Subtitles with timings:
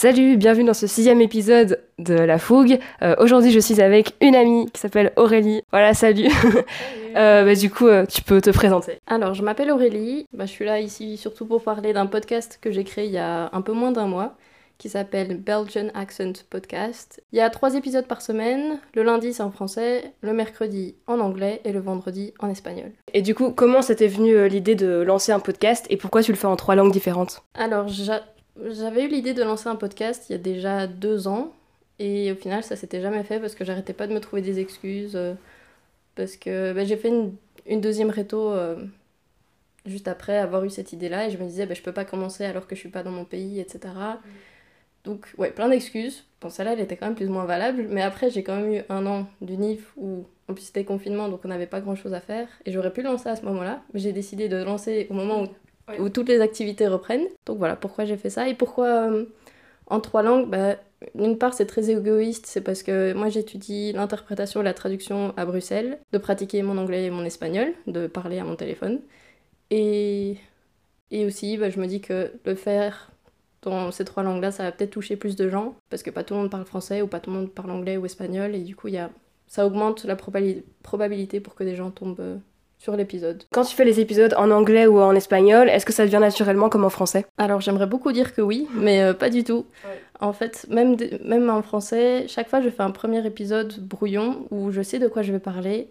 [0.00, 2.78] Salut, bienvenue dans ce sixième épisode de La Fougue.
[3.02, 5.62] Euh, aujourd'hui, je suis avec une amie qui s'appelle Aurélie.
[5.72, 6.28] Voilà, salut.
[7.16, 9.00] Euh, bah, du coup, euh, tu peux te présenter.
[9.08, 10.24] Alors, je m'appelle Aurélie.
[10.32, 13.18] Bah, je suis là ici surtout pour parler d'un podcast que j'ai créé il y
[13.18, 14.36] a un peu moins d'un mois
[14.76, 17.20] qui s'appelle Belgian Accent Podcast.
[17.32, 18.78] Il y a trois épisodes par semaine.
[18.94, 22.92] Le lundi, c'est en français, le mercredi en anglais et le vendredi en espagnol.
[23.14, 26.38] Et du coup, comment c'était venu l'idée de lancer un podcast et pourquoi tu le
[26.38, 27.42] fais en trois langues différentes?
[27.54, 27.88] Alors,
[28.66, 31.52] j'avais eu l'idée de lancer un podcast il y a déjà deux ans.
[31.98, 34.60] Et au final, ça s'était jamais fait parce que j'arrêtais pas de me trouver des
[34.60, 35.18] excuses.
[36.14, 38.76] parce que bah, j'ai fait une, deuxième réto euh,
[39.86, 41.26] juste après avoir eu cette idée-là.
[41.26, 43.10] Et je me disais, bah, je peux pas commencer alors que je suis pas dans
[43.10, 43.92] mon pays, etc.
[45.04, 46.24] Donc, ouais, plein d'excuses.
[46.40, 47.86] Bon, celle-là, elle était quand même plus ou moins valable.
[47.88, 51.28] Mais après, j'ai quand même eu un an du NIF où, en plus, c'était confinement,
[51.28, 52.48] donc on n'avait pas grand-chose à faire.
[52.66, 53.82] Et j'aurais pu lancer à ce moment-là.
[53.92, 55.48] Mais j'ai décidé de lancer au moment où,
[55.98, 57.26] où, toutes les activités reprennent.
[57.46, 58.48] Donc voilà pourquoi j'ai fait ça.
[58.48, 59.24] Et pourquoi euh,
[59.86, 60.76] en trois langues bah,
[61.14, 62.46] D'une part, c'est très égoïste.
[62.46, 65.98] C'est parce que moi, j'étudie l'interprétation et la traduction à Bruxelles.
[66.12, 67.72] De pratiquer mon anglais et mon espagnol.
[67.86, 69.00] De parler à mon téléphone.
[69.70, 70.36] Et,
[71.10, 73.10] et aussi, bah, je me dis que le faire
[73.62, 76.34] dans ces trois langues-là, ça va peut-être toucher plus de gens, parce que pas tout
[76.34, 78.76] le monde parle français ou pas tout le monde parle anglais ou espagnol, et du
[78.76, 79.10] coup, y a...
[79.46, 82.36] ça augmente la probabilité pour que des gens tombent euh,
[82.78, 83.44] sur l'épisode.
[83.52, 86.68] Quand tu fais les épisodes en anglais ou en espagnol, est-ce que ça devient naturellement
[86.68, 87.26] comme en français?
[87.36, 89.66] Alors j'aimerais beaucoup dire que oui, mais euh, pas du tout.
[90.20, 94.70] En fait, même, même en français, chaque fois je fais un premier épisode brouillon où
[94.70, 95.88] je sais de quoi je vais parler.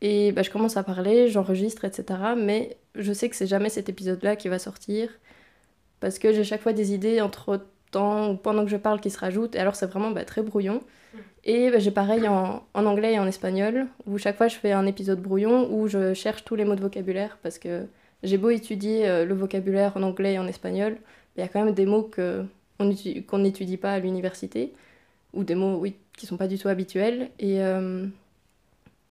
[0.00, 2.20] Et bah, je commence à parler, j'enregistre, etc.
[2.36, 5.08] Mais je sais que c'est jamais cet épisode-là qui va sortir
[6.00, 9.10] parce que j'ai chaque fois des idées entre temps ou pendant que je parle qui
[9.10, 10.82] se rajoutent, et alors c'est vraiment bah, très brouillon.
[11.44, 14.86] Et bah, j'ai pareil en, anglais et en espagnol, où chaque fois je fais un
[14.86, 17.86] épisode brouillon où je cherche tous les mots de vocabulaire, parce que
[18.22, 20.96] j'ai beau étudier euh, le vocabulaire en anglais et en espagnol,
[21.36, 22.10] il y a quand même des mots
[22.78, 24.72] qu'on n'étudie pas à l'université,
[25.32, 27.30] ou des mots oui, qui sont pas du tout habituels.
[27.38, 28.06] Et, euh,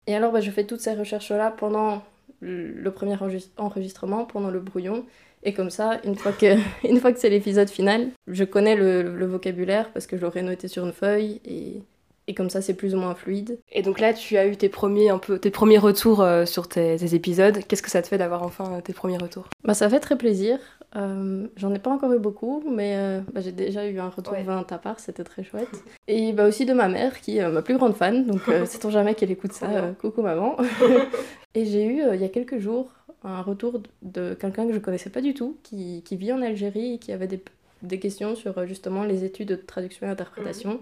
[0.06, 2.02] et alors bah, je fais toutes ces recherches-là pendant
[2.40, 3.16] le premier
[3.56, 5.04] enregistrement, pendant le brouillon,
[5.46, 10.06] et comme ça, une fois que, que c'est l'épisode final, je connais le, vocabulaire parce
[10.06, 11.82] que je l'aurais noté sur une feuille et,
[12.28, 13.58] et comme ça c'est plus ou moins fluide.
[13.72, 16.68] Et donc là, tu as eu tes premiers, un peu, tes premiers retours euh, sur
[16.68, 17.58] tes, épisodes.
[17.66, 19.48] Qu'est-ce que ça te fait d'avoir enfin euh, tes premiers retours?
[19.64, 20.58] Bah, Ça fait très plaisir.
[20.96, 24.62] Euh, j'en ai pas encore eu beaucoup, mais bah, j'ai déjà eu un retour de
[24.64, 25.68] ta part, c'était très chouette.
[26.08, 28.90] Et bah, aussi de ma mère, qui est ma plus grande fan, donc c'est ton
[28.90, 29.68] jamais qu'elle écoute ça,
[30.00, 30.56] coucou maman.
[31.54, 32.88] et j'ai eu, il y a quelques jours,
[33.24, 36.94] un retour de quelqu'un que je connaissais pas du tout, qui, qui, vit en Algérie
[36.94, 37.42] et qui avait des,
[37.82, 40.80] des, questions sur justement les études de traduction et interprétation, mhm.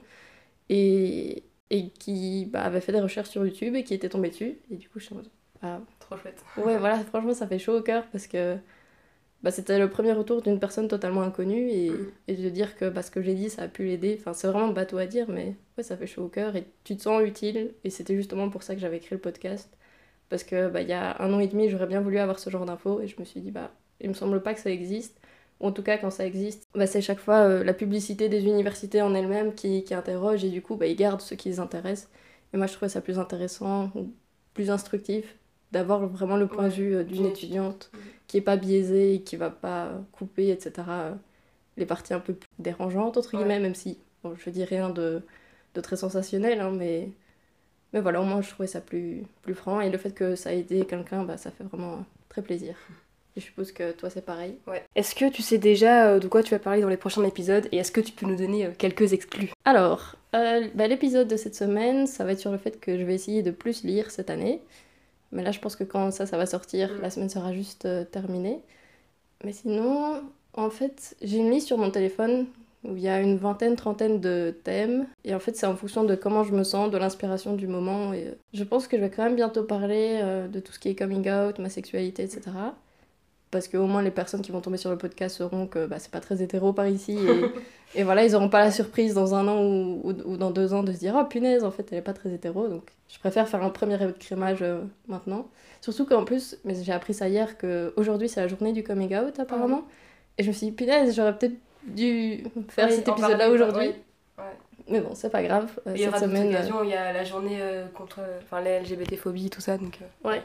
[0.69, 4.59] Et, et qui bah, avait fait des recherches sur YouTube et qui était tombé dessus.
[4.71, 5.31] Et du coup, je suis en mode,
[5.63, 6.43] ah, trop chouette.
[6.57, 8.57] Ouais, voilà, franchement, ça fait chaud au cœur parce que
[9.43, 12.13] bah, c'était le premier retour d'une personne totalement inconnue et, mhm.
[12.29, 14.17] et de dire que bah, ce que j'ai dit, ça a pu l'aider.
[14.19, 16.97] Enfin, c'est vraiment bateau à dire, mais ouais, ça fait chaud au cœur et tu
[16.97, 17.75] te sens utile.
[17.85, 19.77] Et c'était justement pour ça que j'avais créé le podcast
[20.29, 22.51] parce que bah, il y a un an et demi, j'aurais bien voulu avoir ce
[22.51, 23.71] genre d'infos et je me suis dit, bah,
[24.01, 25.21] il me semble pas que ça existe.
[25.61, 28.45] Ou en tout cas, quand ça existe, bah, c'est chaque fois euh, la publicité des
[28.45, 31.61] universités en elles-mêmes qui, qui, interroge et du coup, bah, ils gardent ce qui les
[31.61, 32.09] intéresse.
[32.53, 33.91] Et moi, je trouvais ça plus intéressant,
[34.55, 35.37] plus instructif
[35.73, 37.91] d'avoir vraiment le point de vue euh, d'une étudiante
[38.27, 40.73] qui est pas biaisée et qui va pas couper, etc.
[41.77, 45.23] les parties un peu plus dérangeantes, entre guillemets, même si bon, je dis rien de,
[45.75, 47.11] de très sensationnel, hein, mais
[47.95, 49.81] mais voilà, au moins je trouvais ça plus, plus franc.
[49.81, 52.77] Et le fait que ça a aidé quelqu'un, bah, ça fait vraiment très plaisir.
[53.37, 54.57] Je suppose que toi c'est pareil.
[54.67, 54.85] Ouais.
[54.95, 57.69] Est-ce que tu sais déjà euh, de quoi tu vas parler dans les prochains épisodes
[57.73, 59.51] et est-ce que tu peux nous donner euh, quelques exclus?
[59.65, 63.03] Alors, euh, bah, l'épisode de cette semaine, ça va être sur le fait que je
[63.03, 64.61] vais essayer de plus lire cette année.
[65.33, 67.01] Mais là, je pense que quand ça, ça va sortir, mm.
[67.01, 68.61] la semaine sera juste terminée.
[69.43, 72.47] Mais sinon, en fait, j'ai une liste sur mon téléphone
[72.85, 75.07] où il y a une vingtaine, trentaine de thèmes.
[75.25, 78.13] Et en fait, c'est en fonction de comment je me sens, de l'inspiration du moment.
[78.13, 80.91] Et je pense que je vais quand même bientôt parler euh, de tout ce qui
[80.91, 82.43] est coming out, ma sexualité, etc.
[83.55, 86.11] Parce qu'au moins, les personnes qui vont tomber sur le podcast sauront que bah, c'est
[86.11, 87.17] pas très hétéro par ici.
[87.17, 87.45] Et,
[88.01, 90.83] et voilà, ils n'auront pas la surprise dans un an ou, ou, dans deux ans
[90.83, 92.67] de se dire Oh punaise, en fait, elle est pas très hétéro.
[92.67, 95.47] Donc, je préfère faire un premier écrémage euh, maintenant.
[95.81, 99.39] Surtout qu'en plus, mais j'ai appris ça hier, qu'aujourd'hui, c'est la journée du coming out
[99.39, 99.83] apparemment.
[99.85, 99.93] Ah
[100.39, 101.55] et je me suis dit Punaise, j'aurais peut-être
[101.87, 103.93] dû faire cet épisode-là aujourd'hui.
[104.89, 105.71] Mais bon, c'est pas grave.
[105.87, 109.61] Euh, cette semaine, euh, il y a la journée euh, contre enfin, les LGBT-phobies, tout
[109.61, 109.79] ça.
[109.79, 110.43] Donc, Ouais.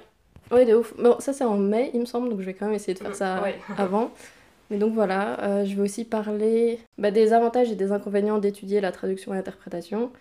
[0.51, 0.93] Ouais, de ouf.
[0.97, 2.99] Bon, ça c'est en mai, il me semble, donc je vais quand même essayer de
[2.99, 3.43] faire ça
[3.77, 4.11] avant.
[4.69, 8.91] Mais donc voilà, je vais aussi parler bah, des avantages et des inconvénients d'étudier la
[8.91, 10.11] traduction et l'interprétation,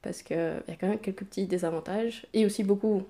[0.00, 3.02] parce qu'il y a quand même quelques petits désavantages, et aussi beaucoup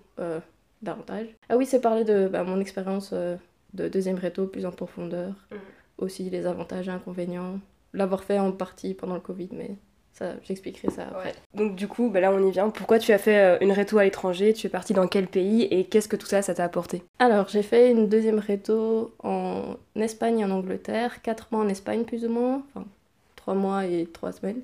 [0.83, 1.29] d'avantages.
[1.49, 5.35] Ah oui, c'est parler de bah, mon expérience de deuxième réto plus en profondeur.
[5.53, 5.57] Mm
[6.01, 7.61] aussi les avantages et inconvénients
[7.93, 9.77] l'avoir fait en partie pendant le Covid, mais
[10.13, 11.35] ça, j'expliquerai ça après.
[11.55, 12.69] Donc du coup, bah là on y vient.
[12.71, 14.53] Pourquoi tu as fait euh, une réto à l'étranger?
[14.53, 15.63] Tu es partie dans quel pays?
[15.71, 17.03] Et qu'est-ce que tout ça, ça t'a apporté?
[17.19, 22.05] Alors j'ai fait une deuxième réto en Espagne et en Angleterre, quatre mois en Espagne
[22.05, 22.87] plus ou moins, enfin
[23.37, 24.61] trois mois et trois semaines,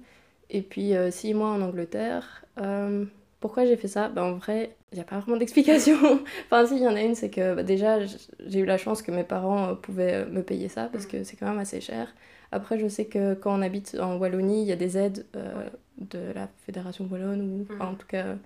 [0.51, 2.45] et puis euh, six mois en Angleterre.
[2.61, 3.05] Euh,
[3.41, 4.09] pourquoi j'ai fait ça?
[4.09, 5.97] Bah, En vrai, il n'y a pas vraiment d'explication.
[6.47, 9.03] enfin, si, il y en a une, c'est que bah, déjà, j'ai eu la chance
[9.03, 12.15] que mes parents pouvaient me payer ça parce que c'est quand même assez cher.
[12.53, 15.69] Après, je sais que quand on habite en Wallonie, il y a des aides euh,
[15.99, 17.83] de la Fédération Wallonne, ou mhm.
[17.83, 18.37] en tout cas,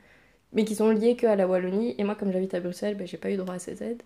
[0.52, 1.94] mais qui sont liées qu'à la Wallonie.
[1.98, 4.02] Et moi, comme j'habite à Bruxelles, ben, j'ai pas eu droit à ces aides.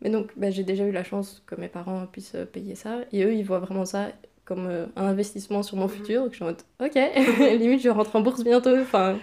[0.00, 3.00] Mais donc, ben, j'ai déjà eu la chance que mes parents puissent euh, payer ça.
[3.12, 4.08] Et eux, ils voient vraiment ça
[4.48, 5.90] comme euh, un investissement sur mon mhm.
[5.90, 6.22] futur.
[6.22, 6.94] Donc, je suis en mode, ok,
[7.58, 8.76] limite, je rentre en bourse bientôt.
[8.78, 9.18] Enfin,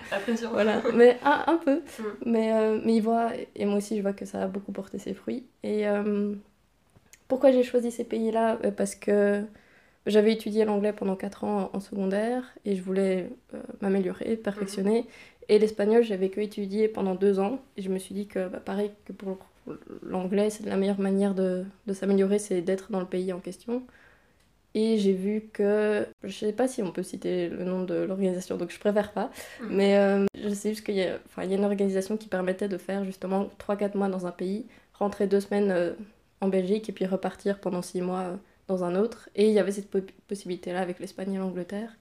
[0.51, 0.81] voilà.
[0.93, 1.75] Mais un peu.
[1.75, 2.05] Mhm.
[2.25, 5.13] Mais, mais ils voient, et moi aussi, je vois que ça a beaucoup porté ses
[5.13, 5.43] fruits.
[5.63, 5.85] Et
[7.27, 8.59] pourquoi j'ai choisi ces pays-là?
[8.77, 9.43] Parce que
[10.05, 15.01] j'avais étudié l'anglais pendant 4 ans en secondaire et je voulais euh, m'améliorer, perfectionner.
[15.01, 15.07] Mhm.
[15.49, 17.59] Et l'espagnol, j'avais que étudié pendant 2 ans.
[17.77, 19.37] Et je me suis dit que, bah, pareil que pour
[20.03, 23.83] l'anglais, c'est la meilleure manière de, de s'améliorer, c'est d'être dans le pays en question.
[24.75, 28.57] Et j'ai vu que, je sais pas si on peut citer le nom de l'organisation,
[28.57, 29.31] donc je préfère pas,
[29.61, 29.69] mhm.
[29.71, 32.77] mais euh, je sais juste qu'il y, a, y a une organisation qui permettait de
[32.77, 35.93] faire justement 3-4 mois dans un pays, rentrer 2 semaines euh,
[36.41, 38.37] en Belgique et puis repartir pendant 6 mois
[38.67, 39.29] dans un autre.
[39.35, 39.89] Et il y avait cette
[40.27, 41.95] possibilité-là avec l'Espagne et l'Angleterre.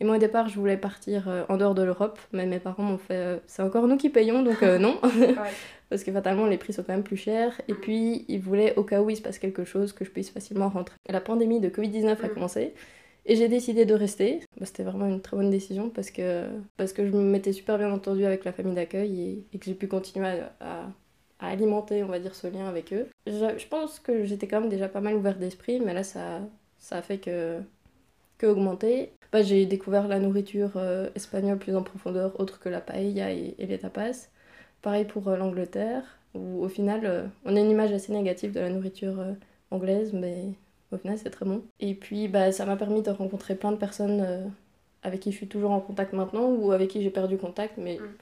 [0.00, 2.82] Et moi, au départ, je voulais partir euh, en dehors de l'Europe, mais mes parents
[2.82, 4.98] m'ont fait euh, c'est encore nous qui payons, donc euh, non.
[5.90, 7.60] Parce que fatalement, les prix sont quand même plus chers.
[7.66, 10.30] Et puis, ils voulaient, au cas où il se passe quelque chose, que je puisse
[10.30, 10.96] facilement rentrer.
[11.08, 12.34] La pandémie de Covid-19 a mm.
[12.34, 12.74] commencé.
[13.24, 14.40] Et j'ai décidé de rester.
[14.58, 16.44] Bah, C'était vraiment une très bonne décision parce que,
[16.76, 19.88] parce que je m'étais super bien entendue avec la famille d'accueil et, que j'ai pu
[19.88, 20.28] continuer
[20.60, 20.86] à
[21.40, 23.06] à alimenter, on va dire, ce lien avec eux.
[23.26, 26.40] Je, pense que j'étais quand même déjà pas mal ouverte d'esprit, mais là, ça,
[26.78, 27.60] ça a fait que,
[28.38, 29.12] que augmenter.
[29.32, 33.54] Bah, j'ai découvert la nourriture euh, espagnole plus en profondeur, autre que la paella et,
[33.58, 34.28] les tapas.
[34.80, 38.60] Pareil pour euh, l'Angleterre, où au final, euh, on a une image assez négative de
[38.60, 39.22] la nourriture
[39.70, 40.54] anglaise, mais
[40.92, 41.62] au final, c'est très bon.
[41.80, 44.50] Et puis, bah, ça m'a permis de rencontrer plein de personnes
[45.02, 47.98] avec qui je suis toujours en contact maintenant, ou avec qui j'ai perdu contact, mais...
[47.98, 48.16] Mm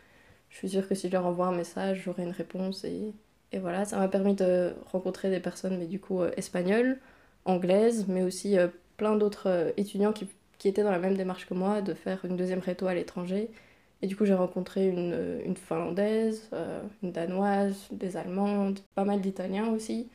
[0.49, 2.85] je suis sûre que si je leur envoie un message, j'aurai une réponse.
[2.85, 3.12] Et,
[3.52, 6.99] et voilà, ça m'a permis de rencontrer des personnes, mais du coup espagnoles,
[7.44, 8.56] anglaises, mais aussi
[8.97, 12.37] plein d'autres étudiants qui, qui, étaient dans la même démarche que moi, de faire une
[12.37, 13.50] deuxième réto à l'étranger.
[14.03, 16.50] Et du coup, j'ai rencontré une, une finlandaise,
[17.03, 20.08] une danoise, des allemandes, pas mal d'italiens aussi,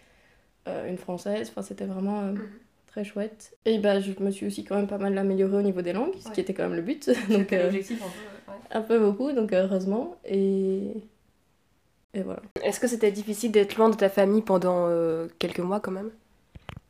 [0.68, 1.50] une française.
[1.50, 2.48] Enfin, c'était vraiment mhm.
[2.86, 3.58] très chouette.
[3.66, 6.14] Et bah, je me suis aussi quand même pas mal améliorée au niveau des langues,
[6.20, 7.10] ce qui était quand même le but.
[7.30, 8.04] Donc, l'objectif
[8.74, 10.16] un peu beaucoup, donc heureusement.
[10.26, 10.94] Et,
[12.14, 12.42] et voilà.
[12.64, 16.12] Est-ce que c'était difficile d'être loin de ta famille pendant euh, quelques mois quand même?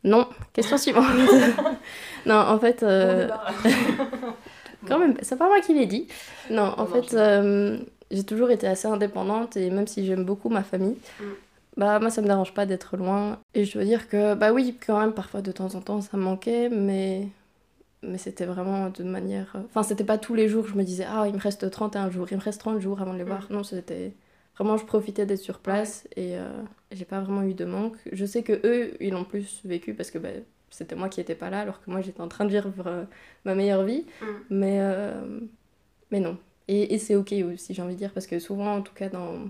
[0.03, 0.27] Non.
[0.53, 1.05] Question suivante.
[2.25, 2.83] non, en fait.
[2.83, 3.29] Euh,
[4.87, 6.07] quand même, c'est pas moi qui l'ai dit.
[6.49, 7.77] Non, en fait, euh,
[8.09, 10.97] j'ai toujours été assez indépendante et même si j'aime beaucoup ma famille.
[11.19, 11.23] Mm.
[11.77, 14.77] Bah moi ça me dérange pas d'être loin et je dois dire que bah oui
[14.85, 17.29] quand même parfois de temps en temps ça me manquait mais
[18.03, 19.55] mais c'était vraiment de manière.
[19.69, 22.27] Enfin, c'était pas tous les jours, je me disais, ah, il me reste 31 jours,
[22.31, 23.47] il me reste 30 jours avant de les voir.
[23.49, 23.53] Mm.
[23.53, 24.13] Non, c'était.
[24.55, 26.49] Vraiment, je profitais d'être sur place et euh,
[26.91, 27.97] j'ai pas vraiment eu de manque.
[28.11, 30.29] Je sais que eux, ils l'ont plus vécu parce que bah,
[30.69, 33.05] c'était moi qui étais pas là, alors que moi j'étais en train de vivre euh,
[33.45, 34.05] ma meilleure vie.
[34.21, 34.25] Mm.
[34.49, 35.39] Mais, euh,
[36.11, 36.37] mais non.
[36.67, 39.09] Et, et c'est ok aussi, j'ai envie de dire, parce que souvent, en tout cas,
[39.09, 39.49] dans,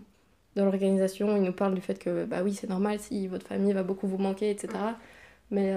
[0.55, 3.73] dans l'organisation, ils nous parlent du fait que, bah oui, c'est normal si votre famille
[3.73, 4.69] va beaucoup vous manquer, etc.
[4.73, 5.55] Mm.
[5.55, 5.75] Mais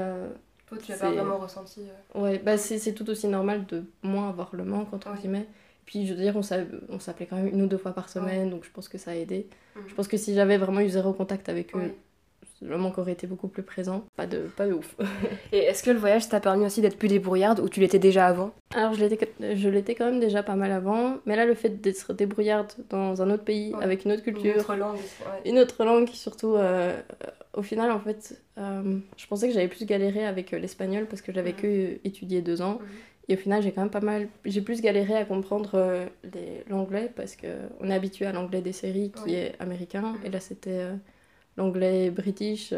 [0.66, 1.80] toi, tu n'as pas vraiment ressenti.
[1.82, 2.20] Euh?
[2.20, 5.46] Ouais, bah c'est tout aussi normal de moins avoir le manque, entre guillemets.
[5.86, 8.64] Puis, je veux dire, on s'appelait quand même une ou deux fois par semaine, donc
[8.64, 9.46] je pense que ça a aidé.
[9.76, 9.82] Mhm.
[9.88, 11.94] Je pense que si j'avais vraiment eu zéro contact avec eux,
[12.62, 14.04] le manque aurait été beaucoup plus présent.
[14.16, 14.96] Pas de, pas de ouf.
[15.52, 18.26] Et est-ce que le voyage t'a permis aussi d'être plus débrouillarde ou tu l'étais déjà
[18.26, 18.52] avant?
[18.74, 22.72] Alors, je l'étais quand même déjà pas mal avant, mais là, le fait d'être débrouillarde
[22.90, 24.98] dans un autre pays, avec une autre culture, une autre langue,
[25.44, 26.98] une autre langue surtout, euh,
[27.54, 31.22] au final, en fait, euh, je pensais que j'avais plus galéré avec euh, l'espagnol parce
[31.22, 31.56] que j'avais mhm.
[31.56, 32.78] que étudié deux ans.
[33.28, 34.28] Et au final, j'ai quand même pas mal.
[34.44, 36.06] J'ai plus galéré à comprendre euh,
[36.68, 40.14] l'anglais parce qu'on est habitué à l'anglais des séries qui est américain.
[40.24, 40.88] Et là, c'était
[41.56, 42.74] l'anglais british,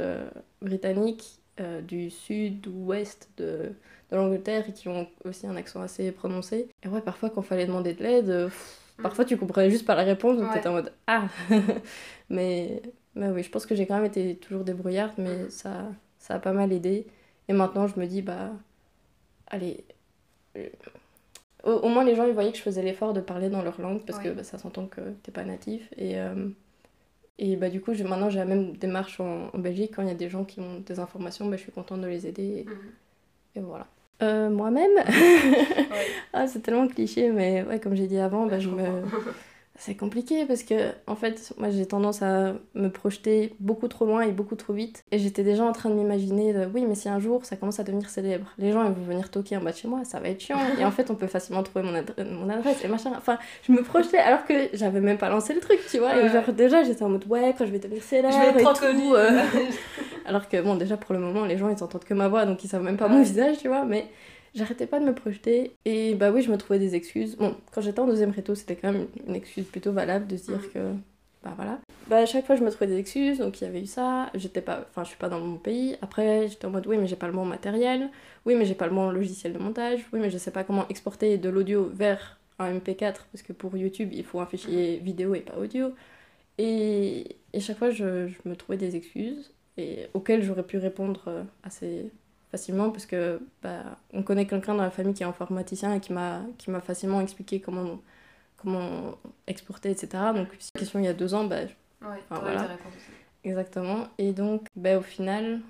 [0.62, 1.40] britannique,
[1.88, 3.72] du sud ou ouest de,
[4.10, 6.68] de l'Angleterre et qui ont aussi un accent assez prononcé.
[6.82, 8.50] Et ouais, parfois, quand il fallait demander de l'aide,
[9.02, 11.28] parfois tu comprenais juste pas la réponse, donc t'étais en mode Ah
[12.30, 12.82] Mais
[13.14, 16.38] bah oui, je pense que j'ai quand même été toujours débrouillarde, mais ça, ça a
[16.38, 17.06] pas mal aidé.
[17.48, 18.52] Et maintenant, je me dis, bah,
[19.46, 19.84] allez.
[21.64, 24.02] Au, moins, les gens, ils voyaient que je faisais l'effort de parler dans leur langue,
[24.06, 25.88] parce que bah, ça s'entend que t'es pas natif.
[25.96, 26.48] Et, euh,
[27.38, 29.92] et bah, du coup, maintenant, j'ai la même démarche en, en, Belgique.
[29.96, 32.06] Quand il y a des gens qui ont des informations, bah, je suis contente de
[32.06, 32.58] les aider.
[32.58, 32.76] Et, mhm.
[33.56, 33.86] et voilà.
[34.22, 34.92] euh, Moi-même?
[36.32, 38.84] Ah, C'est tellement cliché, mais ouais, comme j'ai dit avant, bah, je me...
[39.78, 44.22] C'est compliqué parce que, en fait, moi j'ai tendance à me projeter beaucoup trop loin
[44.22, 45.04] et beaucoup trop vite.
[45.12, 47.84] Et j'étais déjà en train de m'imaginer, oui, mais si un jour ça commence à
[47.84, 50.28] devenir célèbre, les gens ils vont venir toquer en bas de chez moi, ça va
[50.28, 50.58] être chiant.
[50.78, 51.92] et en fait, on peut facilement trouver mon,
[52.24, 53.12] mon adresse et machin.
[53.16, 56.16] Enfin, je me projetais alors que j'avais même pas lancé le truc, tu vois.
[56.16, 58.34] Et genre, déjà j'étais en mode, ouais, quand je vais devenir célèbre.
[58.34, 59.42] Je vais être trop euh.
[60.26, 62.64] alors que, bon, déjà pour le moment, les gens ils entendent que ma voix donc
[62.64, 63.84] ils savent même pas mon visage, tu vois.
[63.84, 64.06] Mais
[64.54, 67.36] J'arrêtais pas de me projeter et bah oui, je me trouvais des excuses.
[67.36, 70.46] Bon, quand j'étais en deuxième réto, c'était quand même une excuse plutôt valable de se
[70.46, 70.72] dire mm.
[70.72, 70.92] que
[71.46, 71.78] bah voilà.
[72.08, 74.30] Bah à chaque fois, je me trouvais des excuses, donc il y avait eu ça.
[74.34, 75.96] J'étais pas, enfin, je suis pas dans mon pays.
[76.02, 78.10] Après, j'étais en mode oui, mais j'ai pas le bon matériel.
[78.44, 80.06] Oui, mais j'ai pas le bon logiciel de montage.
[80.12, 83.76] Oui, mais je sais pas comment exporter de l'audio vers un MP4 parce que pour
[83.76, 85.92] YouTube, il faut un fichier vidéo et pas audio.
[86.58, 91.24] Et, et chaque fois, je, je me trouvais des excuses et auxquelles j'aurais pu répondre
[91.28, 92.10] euh, assez
[92.50, 96.12] facilement parce que bah, on connaît quelqu'un dans la famille qui est informaticien et qui
[96.12, 98.00] m'a qui m'a facilement expliqué comment
[98.56, 101.56] comment exporter etc donc si question il y a deux ans bah
[102.02, 102.68] ouais, voilà.
[103.44, 104.06] exactement.
[104.18, 105.60] Et donc bah, au final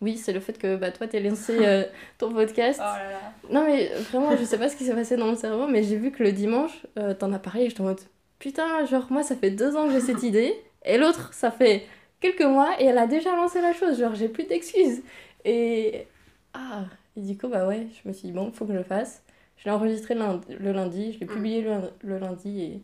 [0.00, 1.84] oui c'est le fait que bah toi t'es lancé euh,
[2.18, 2.80] ton podcast.
[2.82, 3.32] Oh là là.
[3.50, 5.96] non mais vraiment je sais pas ce qui s'est passé dans mon cerveau mais j'ai
[5.96, 8.00] vu que le dimanche euh, t'en as parlé et je en mode
[8.38, 11.86] putain genre moi ça fait deux ans que j'ai cette idée et l'autre ça fait
[12.20, 13.98] quelques mois et elle a déjà lancé la chose.
[13.98, 15.02] Genre j'ai plus d'excuses
[15.44, 16.06] et
[16.54, 16.84] ah,
[17.16, 19.22] et du coup, bah ouais, je me suis dit, bon, faut que je le fasse.
[19.56, 21.28] Je l'ai enregistré le lundi, je l'ai mm.
[21.28, 21.62] publié
[22.02, 22.82] le, lundi et,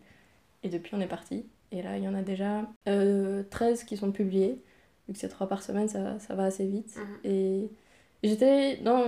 [0.63, 1.47] et, depuis on est parti.
[1.73, 4.63] Et là, il y en a déjà euh, 13 qui sont publiés.
[5.09, 6.97] Vu que c'est 3 par semaine, ça, ça va assez vite.
[6.97, 7.27] Mm.
[7.27, 7.71] Et
[8.23, 9.05] j'étais dans,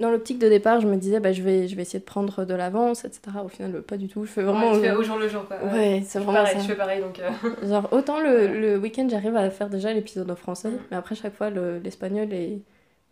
[0.00, 2.44] dans l'optique de départ, je me disais, bah, je, vais, je vais essayer de prendre
[2.44, 3.20] de l'avance, etc.
[3.44, 4.24] Au final, pas du tout.
[4.24, 4.72] Je fais vraiment.
[4.72, 5.56] Ouais, tu fais au jour le jour, quoi.
[5.72, 6.60] Ouais, c'est vraiment pareil, ça.
[6.60, 7.20] Je fais pareil, donc.
[7.20, 7.66] Euh.
[7.68, 11.34] Genre, autant le, le week-end, j'arrive à faire déjà l'épisode en français, mais après, chaque
[11.34, 12.58] fois, l'espagnol est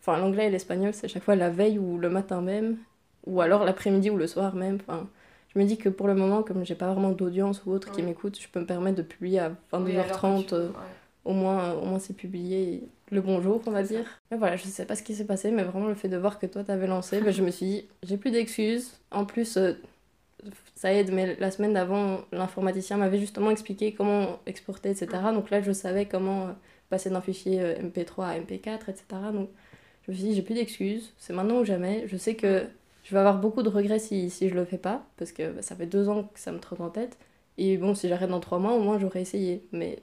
[0.02, 2.78] Enfin, l'anglais et l'espagnol, c'est chaque fois la veille ou le matin même,
[3.24, 4.78] ou alors l'après-midi ou le soir même.
[4.86, 5.08] Enfin,
[5.54, 8.02] je me dis que pour le moment, comme j'ai pas vraiment d'audience ou autre qui
[8.02, 10.54] m'écoute, je peux me permettre de publier à 22h30.
[10.54, 10.68] Euh,
[11.24, 12.82] au moins, au moins c'est publié
[13.12, 14.04] le bonjour, on va dire.
[14.30, 16.38] Mais voilà, je sais pas ce qui s'est passé, mais vraiment le fait de voir
[16.38, 18.92] que toi t'avais lancé, ben, je me suis dit, j'ai plus d'excuses.
[19.10, 19.74] En plus, euh,
[20.74, 25.08] ça aide, mais la semaine d'avant, l'informaticien m'avait justement expliqué comment exporter, etc.
[25.34, 26.52] Donc là, je savais comment euh,
[26.90, 29.04] passer d'un fichier MP3 à MP4, etc.
[29.32, 29.50] Donc
[30.06, 32.04] je me suis dit, j'ai plus d'excuses, c'est maintenant ou jamais.
[32.08, 32.64] Je sais que
[33.04, 35.62] je vais avoir beaucoup de regrets si, si je le fais pas, parce que bah,
[35.62, 37.18] ça fait deux ans que ça me trotte en tête.
[37.58, 39.62] Et bon, si j'arrête dans trois mois, au moins j'aurais essayé.
[39.72, 40.02] Mais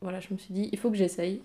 [0.00, 1.42] voilà, je me suis dit, il faut que j'essaye.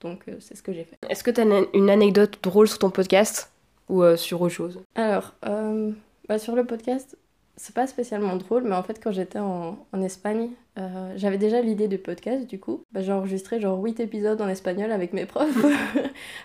[0.00, 0.96] Donc euh, c'est ce que j'ai fait.
[1.08, 3.50] Est-ce que tu as une anecdote drôle sur ton podcast
[3.88, 4.80] ou euh, sur autre chose?
[4.94, 5.90] Alors, euh,
[6.28, 7.16] bah, sur le podcast,
[7.56, 11.60] c'est pas spécialement drôle, mais en fait, quand j'étais en, en, Espagne, euh, j'avais déjà
[11.60, 12.84] l'idée du podcast, du coup.
[12.90, 15.66] Bah, j'ai enregistré genre 8 épisodes en espagnol avec mes profs,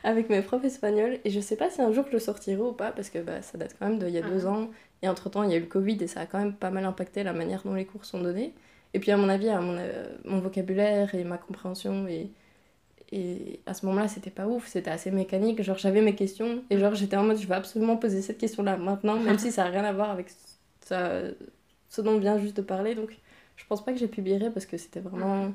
[0.04, 1.20] avec mes profs espagnols.
[1.24, 3.42] Et je sais pas si un jour je le sortirai ou pas, parce que bah,
[3.42, 4.48] ça date quand même d'il y a deux mhm.
[4.48, 4.70] ans.
[5.04, 6.70] Et entre temps, il y a eu le Covid et ça a quand même pas
[6.70, 8.54] mal impacté la manière dont les cours sont donnés.
[8.94, 12.30] Et puis, à mon avis, à mon, euh, mon vocabulaire et ma compréhension et.
[13.12, 15.62] Et à ce moment-là, c'était pas ouf, c'était assez mécanique.
[15.62, 18.78] Genre, j'avais mes questions et genre, j'étais en mode, je vais absolument poser cette question-là
[18.78, 20.28] maintenant, même si ça a rien à voir avec
[20.82, 21.22] ça,
[21.90, 22.96] ce dont on vient juste de parler.
[22.96, 23.16] Donc,
[23.56, 25.52] je pense pas que j'ai publierai parce que c'était vraiment.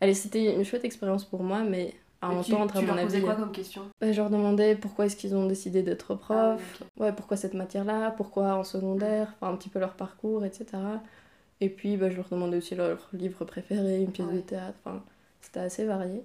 [0.00, 3.20] Allez, c'était une chouette expérience pour moi, mais à entendre, à mon avis.
[3.22, 3.82] quoi comme question?
[4.00, 7.54] bah, Je leur demandais pourquoi est-ce qu'ils ont décidé d'être prof, ah, ouais, pourquoi cette
[7.54, 10.66] matière-là, pourquoi en secondaire, enfin, un petit peu leur parcours, etc.
[11.60, 15.02] Et puis, bah, je leur demandais aussi leur livre préféré, une pièce de théâtre, enfin,
[15.40, 16.22] c'était assez varié.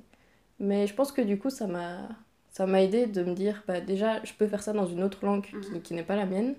[0.61, 2.07] Mais je pense que du coup, ça m'a
[2.51, 5.25] ça m'a aidé de me dire, bah, déjà, je peux faire ça dans une autre
[5.25, 5.81] langue qui, mhm.
[5.81, 6.55] qui n'est pas la mienne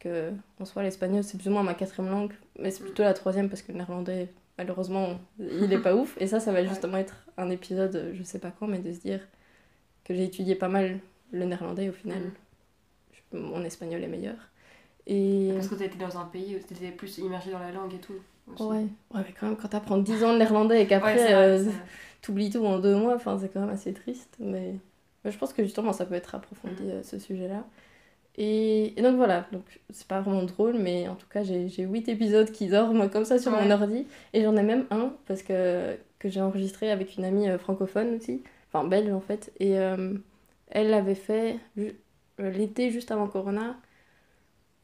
[0.00, 3.14] que en soi l'espagnol c'est plus ou moins ma quatrième langue, mais c'est plutôt la
[3.14, 6.16] troisième parce que le néerlandais malheureusement il est pas ouf.
[6.20, 9.00] Et ça, ça va justement être un épisode, je sais pas quand, mais de se
[9.00, 9.20] dire
[10.04, 10.98] que j'ai étudié pas mal
[11.32, 12.20] le néerlandais au final.
[13.32, 13.38] Mm.
[13.38, 14.36] Mon espagnol est meilleur.
[15.06, 15.50] Et...
[15.54, 18.14] Parce que été dans un pays où t'étais plus immergé dans la langue et tout.
[18.58, 18.76] Ouais.
[18.76, 21.64] ouais, mais quand même, quand t'apprends 10 ans de néerlandais et qu'après ouais,
[22.24, 24.34] t'oublies tout en deux mois, c'est quand même assez triste.
[24.40, 24.76] Mais...
[25.24, 27.64] je pense que justement ça peut être approfondi euh, ce sujet-là.
[28.36, 32.50] Et, donc voilà, donc c'est pas vraiment drôle, mais en tout cas j'ai 8 épisodes
[32.50, 34.06] qui dorment comme ça sur mon ordi.
[34.32, 38.14] Et j'en ai même un parce que, que j'ai enregistré avec une amie euh, francophone
[38.14, 39.52] aussi, enfin belge en fait.
[39.60, 40.14] Et euh,
[40.68, 41.58] elle avait fait
[42.38, 43.76] l'été juste avant Corona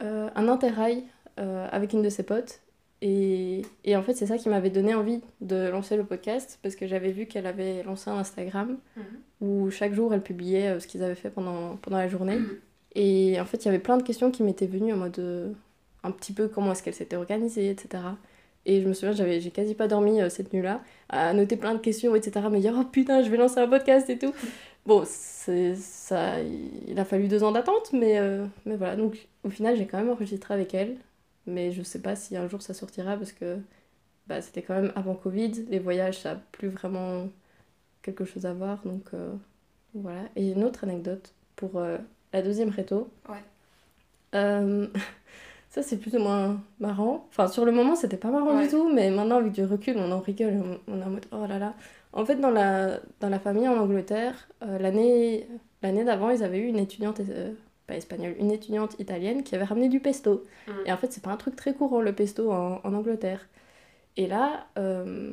[0.03, 1.05] un interrail
[1.37, 2.61] avec une de ses potes.
[3.03, 6.77] Et, et en fait c'est ça qui m'avait donné envie de lancer le podcast parce
[6.77, 9.05] que j'avais vu qu'elle avait lancé un Instagram mhm.
[9.41, 12.37] où chaque jour elle publiait ce qu'ils avaient fait pendant, pendant la journée.
[12.37, 12.59] Mhm.
[12.95, 15.53] Et en fait, il y avait plein de questions qui m'étaient venues en mode euh,
[16.03, 18.03] un petit peu comment est-ce qu'elle s'était organisée, etc.
[18.67, 21.75] Et je me souviens, j'avais, j'ai quasi pas dormi euh, cette nuit-là, à noter plein
[21.75, 22.47] de questions, etc.
[22.51, 24.33] Me dire, oh putain, je vais lancer un podcast et tout.
[24.87, 26.35] bon, c'est ça,
[26.89, 28.97] il a fallu deux ans d'attente, mais, euh, mais voilà.
[28.97, 30.97] Donc au final, j'ai quand même enregistré avec elle,
[31.51, 33.59] mais je sais pas si un jour ça sortira parce que
[34.27, 35.53] bah, c'était quand même avant Covid.
[35.69, 37.29] Les voyages, ça n'a plus vraiment
[38.03, 39.33] quelque chose à voir, donc euh,
[39.95, 40.23] voilà.
[40.37, 41.99] Et une autre anecdote pour euh,
[42.33, 43.11] la deuxième réto.
[43.29, 43.43] Ouais.
[44.35, 44.87] Euh,
[45.71, 47.27] ça, c'est plus ou moins marrant.
[47.31, 48.65] Enfin, sur le moment, c'était pas marrant Ouais.
[48.65, 50.63] du tout, mais maintenant, avec du recul, on en rigole.
[50.89, 51.75] On on est en mode, oh là là.
[52.13, 55.47] En fait, dans la, dans la famille en Angleterre, l'année
[55.83, 57.21] l'année d'avant, ils avaient eu une étudiante,
[57.91, 60.45] pas espagnole, une étudiante italienne qui avait ramené du pesto.
[60.67, 60.73] Mm.
[60.87, 63.47] Et en fait, c'est pas un truc très courant, le pesto, en, en Angleterre.
[64.17, 65.33] Et là, euh,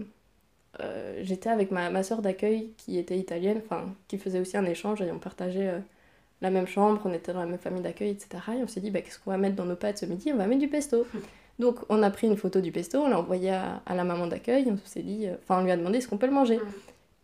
[0.82, 4.66] euh, j'étais avec ma, ma soeur d'accueil qui était italienne, enfin, qui faisait aussi un
[4.66, 5.80] échange et on partageait euh,
[6.42, 8.30] la même chambre, on était dans la même famille d'accueil, etc.
[8.60, 10.32] Et on s'est dit, bah, qu'est-ce qu'on va mettre dans nos pâtes ce midi?
[10.34, 11.06] On va mettre du pesto.
[11.60, 14.28] Donc, on a pris une photo du pesto, on l'a envoyée à, à la maman
[14.28, 16.58] d'accueil, on s'est dit, enfin, on lui a demandé est-ce qu'on peut le manger.
[16.58, 16.62] Mm.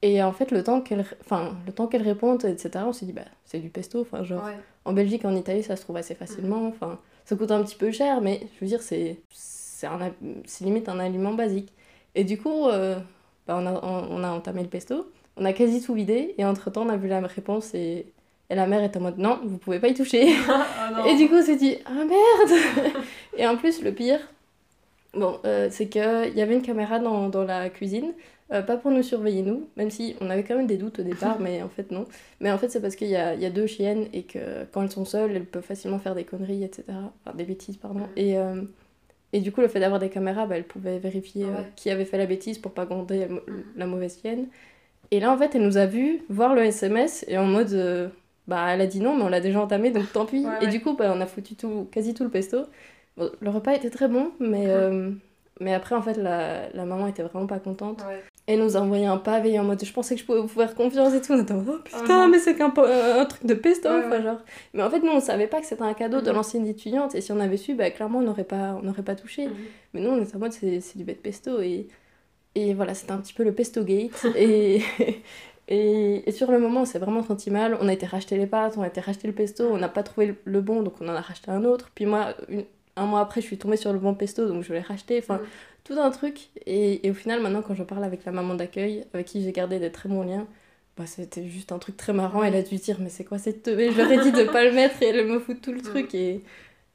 [0.05, 3.13] Et en fait, le temps qu'elle enfin, le temps qu'elle réponde, etc., on s'est dit,
[3.13, 4.57] bah, c'est du pesto, enfin, genre, Ouais.
[4.83, 6.67] en Belgique, en Italie, ça se trouve assez facilement.
[6.67, 9.99] Enfin, ça coûte un petit peu cher, mais je veux dire, c'est c'est un
[10.45, 11.71] c'est limite un aliment basique.
[12.15, 12.97] Et du coup, euh,
[13.47, 16.43] bah, on, a, on, on a entamé le pesto, on a quasi tout vidé, et
[16.45, 18.05] entre-temps, on a vu la réponse, et,
[18.49, 20.33] et la mère est en mode non, vous pouvez pas y toucher.
[20.49, 22.61] Oh Et du coup, on s'est dit, ah merde
[23.37, 24.19] Et en plus, le pire,
[25.13, 26.01] bon, euh, c'est qu'il
[26.35, 28.13] y avait une caméra dans, dans la cuisine,
[28.51, 31.03] euh, pas pour nous surveiller nous, même si on avait quand même des doutes au
[31.03, 32.05] départ, mais en fait non.
[32.39, 34.81] Mais en fait, c'est parce qu'il y a, y a deux chiennes et que quand
[34.83, 37.13] elles sont seules, elles peuvent facilement faire des conneries, etc.
[37.25, 38.07] Enfin, des bêtises, pardon.
[38.15, 38.61] Et, euh,
[39.33, 41.71] et du coup, le fait d'avoir des caméras, bah, elles pouvaient vérifier Ouais.
[41.75, 43.41] qui avait fait la bêtise pour pas gronder la, mo-
[43.75, 44.47] la mauvaise chienne.
[45.11, 48.11] Et là, en fait, elle nous a vu voir le SMS et en mode.
[48.47, 50.45] bah, elle a dit non, mais on l'a déjà entamé, donc tant pis.
[50.45, 52.57] Ouais, Et du coup, bah, on a foutu tout, quasi tout le pesto.
[53.17, 55.11] Bon, le repas était très bon, mais, euh,
[55.59, 58.01] mais après, en fait, la, la maman était vraiment pas contente.
[58.07, 58.21] Ouais.
[58.47, 60.75] Elle nous a envoyé un pavé en mode je pensais que je pouvais vous faire
[60.75, 61.31] confiance et tout.
[61.31, 62.27] On était oh putain, non.
[62.27, 63.87] mais c'est qu'un euh, un truc de pesto.
[63.87, 64.39] Ouais, genre.
[64.73, 66.35] Mais en fait, nous, on savait pas que c'était un cadeau de Mhm.
[66.35, 67.15] l'ancienne étudiante.
[67.15, 69.47] Et si on avait su, bah, clairement, on n'aurait pas, on pas touché.
[69.47, 69.53] Mhm.
[69.93, 71.61] Mais nous, on était en mode c'est du bête pesto.
[71.61, 71.87] Et,
[72.55, 74.25] et voilà, c'était un petit peu le pesto gate.
[74.35, 74.81] et,
[75.69, 77.77] et, et sur le moment, on s'est vraiment senti mal.
[77.79, 79.63] On a été racheter les pâtes, on a été racheter le pesto.
[79.71, 81.91] On n'a pas trouvé le- le bon, donc on en a racheté un autre.
[81.95, 84.73] Puis moi, une- un mois après, je suis tombée sur le bon pesto, donc je
[84.73, 85.17] l'ai racheté.
[85.19, 85.45] Enfin, Mhm.
[85.83, 86.49] tout un truc.
[86.65, 89.51] Et, et au final, maintenant, quand je parle avec la maman d'accueil, avec qui j'ai
[89.51, 90.47] gardé des très bons liens,
[90.97, 92.43] bah, c'était juste un truc très marrant.
[92.43, 93.91] Elle a dû dire, mais c'est quoi cette teubée?
[93.91, 96.13] Je leur ai dit de pas le mettre et elle me fout tout le truc.
[96.13, 96.41] Et,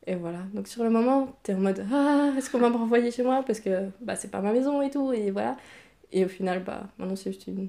[0.06, 0.38] et voilà.
[0.54, 3.42] Donc sur le moment, t'es en mode, ah, est-ce qu'on va me renvoyer chez moi?
[3.46, 5.12] Parce que bah, c'est pas ma maison et tout.
[5.12, 5.56] Et voilà.
[6.12, 7.68] Et au final, bah, maintenant, c'est juste une,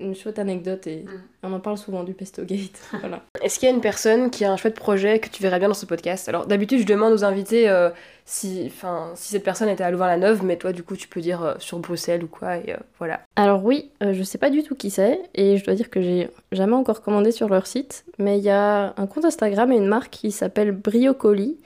[0.00, 1.08] une chouette anecdote et Mm.
[1.44, 2.80] on en parle souvent du Pesto Gate.
[3.00, 3.22] voilà.
[3.42, 5.68] Est-ce qu'il y a une personne qui a un chouette projet que tu verrais bien
[5.68, 6.28] dans ce podcast?
[6.28, 7.90] Alors d'habitude je demande aux invités euh,
[8.24, 11.42] si, enfin, si cette personne était à Louvain-la-Neuve, mais toi du coup tu peux dire
[11.42, 13.20] euh, sur Bruxelles ou quoi, et euh, voilà.
[13.36, 16.00] Alors oui, euh, je sais pas du tout qui c'est et je dois dire que
[16.00, 19.76] j'ai jamais encore commandé sur leur site, mais il y a un compte Instagram et
[19.76, 21.56] une marque qui s'appelle Briocoli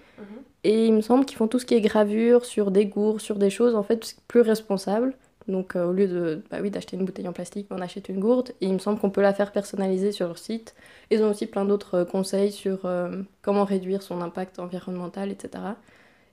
[0.65, 3.35] et il me semble qu'ils font tout ce qui est gravure sur des gourds, sur
[3.37, 5.13] des choses en fait plus responsables.
[5.49, 8.21] Donc euh, au lieu de bah oui, d'acheter une bouteille en plastique, on achète une
[8.21, 10.75] gourde et il me semble qu'on peut la faire personnaliser sur leur site.
[11.11, 15.63] Ils ont aussi plein d'autres euh, conseils sur euh, comment réduire son impact environnemental, etc.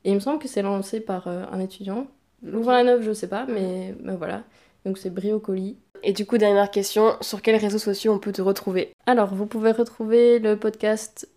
[0.06, 2.08] Et il me semble que c'est lancé par euh, un étudiant.
[2.43, 4.43] Louvain-la-Neuve, je sais pas, mais, mais voilà.
[4.86, 5.78] Donc c'est Briocoli.
[6.04, 8.93] Et du coup dernière question, sur quels réseaux sociaux on peut te retrouver?
[9.06, 11.30] Alors, vous pouvez retrouver le podcast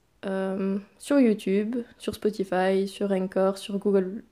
[1.01, 4.23] sur YouTube, sur Spotify, sur Anchor, sur Google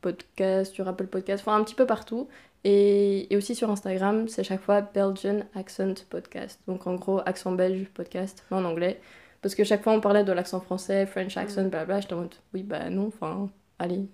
[0.00, 2.26] Podcast, sur Apple Podcast, enfin un petit peu partout.
[2.64, 6.60] Et, et aussi sur Instagram, c'est chaque fois Belgian Accent Podcast.
[6.66, 9.00] Donc en gros, accent belge podcast, mais en anglais.
[9.42, 12.34] Parce que chaque fois on parlait de l'accent français, French accent, blablabla, j'étais en mode
[12.54, 14.06] oui, bah non, enfin, allez.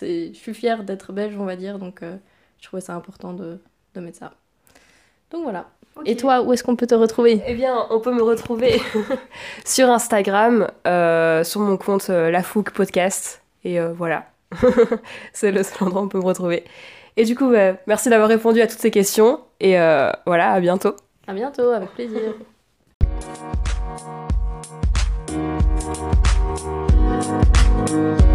[0.00, 2.16] Je suis fière d'être belge, on va dire, donc euh,
[2.58, 3.58] je trouvais ça important de,
[3.94, 4.32] de mettre ça.
[5.30, 5.66] Donc voilà.
[6.06, 7.42] Et toi, où est-ce qu'on peut te retrouver?
[7.46, 8.80] Eh bien, on peut me retrouver
[9.64, 13.42] sur Instagram, euh, sur mon compte euh, La Fougue Podcast.
[13.64, 14.26] Et euh, voilà,
[15.32, 16.64] c'est le seul endroit où on peut me retrouver.
[17.20, 19.40] Et du coup, bah, merci d'avoir répondu à toutes ces questions.
[19.60, 20.96] Et euh, voilà, à bientôt.
[21.26, 22.32] À bientôt, avec plaisir.